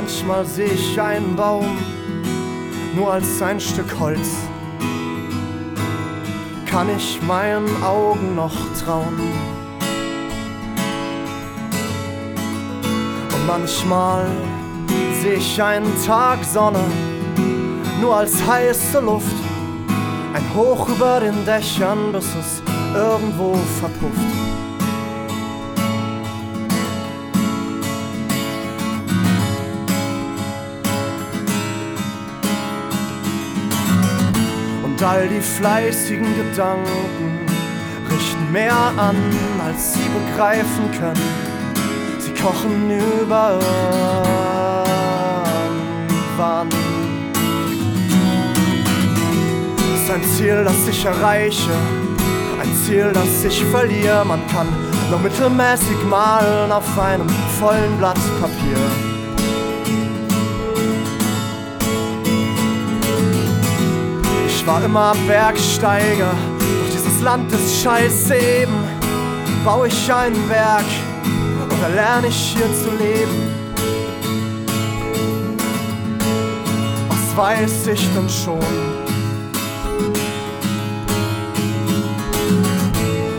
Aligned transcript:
Manchmal 0.00 0.46
sehe 0.46 0.68
ich 0.68 1.00
einen 1.00 1.34
Baum 1.34 1.76
nur 2.94 3.14
als 3.14 3.42
ein 3.42 3.58
Stück 3.58 3.98
Holz. 3.98 4.28
Kann 6.66 6.86
ich 6.96 7.20
meinen 7.22 7.82
Augen 7.82 8.36
noch 8.36 8.54
trauen? 8.80 9.18
Und 13.34 13.46
manchmal 13.48 14.28
sehe 15.20 15.34
ich 15.34 15.60
einen 15.60 15.92
Tag 16.06 16.44
Sonne 16.44 16.84
nur 18.00 18.18
als 18.18 18.46
heiße 18.46 19.00
Luft. 19.00 19.34
Ein 20.32 20.54
Hoch 20.54 20.88
über 20.90 21.18
den 21.18 21.44
Dächern, 21.44 22.12
bis 22.12 22.26
es 22.36 22.62
irgendwo 22.94 23.56
verpufft. 23.80 24.47
Und 34.98 35.04
all 35.04 35.28
die 35.28 35.40
fleißigen 35.40 36.26
Gedanken 36.34 37.38
richten 38.10 38.50
mehr 38.50 38.74
an, 38.96 39.14
als 39.64 39.94
sie 39.94 40.00
begreifen 40.00 40.90
können. 40.90 41.22
Sie 42.18 42.32
kochen 42.34 42.90
über. 42.90 43.60
Es 49.78 50.02
ist 50.02 50.10
ein 50.10 50.24
Ziel, 50.36 50.64
das 50.64 50.88
ich 50.88 51.04
erreiche, 51.04 51.70
ein 52.60 52.74
Ziel, 52.84 53.12
das 53.12 53.44
ich 53.44 53.64
verliere. 53.66 54.24
Man 54.24 54.44
kann 54.48 54.66
nur 55.10 55.20
mittelmäßig 55.20 56.02
malen 56.10 56.72
auf 56.72 56.98
einem 56.98 57.28
vollen 57.60 57.96
Blatt 57.98 58.18
Papier. 58.40 59.17
War 64.68 64.84
immer 64.84 65.14
Bergsteiger, 65.26 66.34
doch 66.58 66.92
dieses 66.92 67.22
Land 67.22 67.50
ist 67.52 67.82
scheiße 67.82 68.36
eben. 68.36 68.74
Baue 69.64 69.88
ich 69.88 70.12
ein 70.12 70.34
Werk 70.50 70.84
oder 71.78 71.88
lerne 71.88 72.26
ich 72.26 72.54
hier 72.54 72.66
zu 72.74 72.90
leben? 72.90 73.54
Was 77.08 77.36
weiß 77.36 77.86
ich 77.86 78.06
denn 78.14 78.28
schon? 78.28 78.58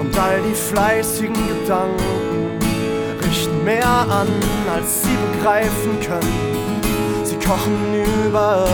Und 0.00 0.18
all 0.18 0.42
die 0.42 0.54
fleißigen 0.54 1.34
Gedanken 1.48 2.58
richten 3.26 3.64
mehr 3.64 3.88
an, 3.88 4.28
als 4.74 5.02
sie 5.02 5.16
begreifen 5.32 6.00
können. 6.06 7.24
Sie 7.24 7.36
kochen 7.36 8.04
über 8.26 8.66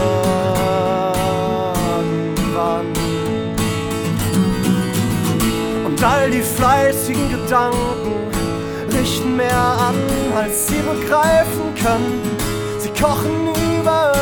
irgendwann. 2.61 2.87
Und 5.87 6.05
all 6.05 6.31
die 6.31 6.43
fleißigen 6.43 7.31
Gedanken 7.31 8.13
richten 8.93 9.37
mehr 9.37 9.57
an, 9.57 9.95
als 10.35 10.69
sie 10.69 10.77
begreifen 10.77 11.75
können. 11.75 12.23
Sie 12.79 12.91
kochen 12.91 13.49
über 13.81 14.13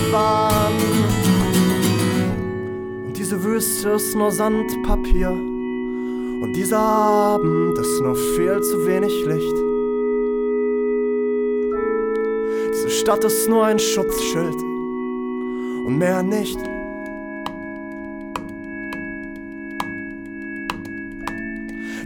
irgendwann. 0.00 0.74
Und 3.06 3.16
diese 3.16 3.42
Wüste 3.42 3.90
ist 3.90 4.14
nur 4.14 4.30
Sandpapier. 4.30 5.30
Und 5.30 6.52
dieser 6.54 6.78
Abend 6.78 7.76
ist 7.78 8.00
nur 8.00 8.14
viel 8.14 8.60
zu 8.60 8.86
wenig 8.86 9.24
Licht. 9.26 9.56
Diese 12.72 12.90
Stadt 12.90 13.24
ist 13.24 13.48
nur 13.48 13.64
ein 13.64 13.78
Schutzschild 13.78 14.67
und 15.88 15.96
mehr 15.96 16.22
nicht. 16.22 16.58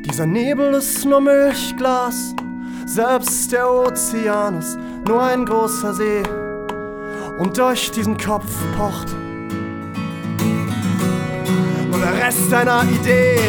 Dieser 0.04 0.25
Nebel 0.25 0.75
ist 0.75 1.04
nur 1.04 1.20
Milchglas, 1.20 2.32
selbst 2.87 3.50
der 3.50 3.69
Ozean 3.69 4.59
ist 4.60 4.78
nur 5.09 5.21
ein 5.21 5.44
großer 5.44 5.94
See 5.94 6.22
und 7.41 7.59
durch 7.59 7.91
diesen 7.91 8.16
Kopf 8.16 8.53
pocht 8.76 9.09
nur 11.91 11.98
der 11.98 12.25
Rest 12.25 12.54
einer 12.54 12.84
Idee. 12.84 13.41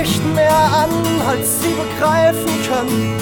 Richten 0.00 0.34
mehr 0.34 0.50
an, 0.50 0.90
als 1.28 1.60
sie 1.60 1.74
begreifen 1.74 2.50
können. 2.66 3.16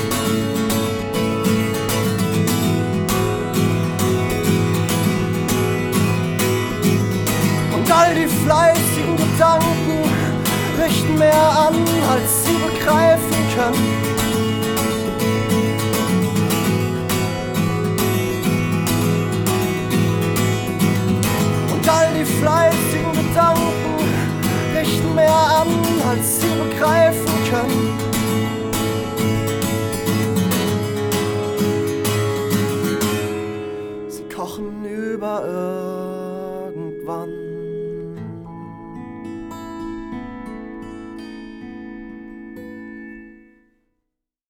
Und 7.74 7.92
all 7.92 8.14
die 8.14 8.28
fleißigen 8.28 9.16
Gedanken 9.16 10.04
richten 10.80 11.18
mehr 11.18 11.50
an, 11.66 11.74
als 12.12 12.44
sie 12.44 12.54
begreifen 12.54 13.36
können. 13.56 14.17
Als 26.82 27.27